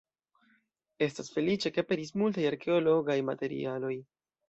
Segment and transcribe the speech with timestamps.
[1.09, 3.97] Estas feliĉe, ke aperis multaj arkeologaj materialoj.